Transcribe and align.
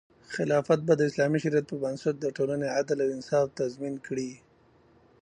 خلافت 0.35 0.79
به 0.87 0.93
د 0.95 1.01
اسلامي 1.09 1.39
شریعت 1.43 1.65
په 1.69 1.75
بنسټ 1.83 2.15
د 2.19 2.25
ټولنې 2.37 2.67
عدل 2.77 2.97
او 3.05 3.09
انصاف 3.17 3.45
تضمین 3.59 3.95
کړي. 4.07 4.31